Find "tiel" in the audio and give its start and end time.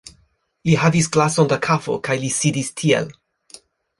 2.83-3.13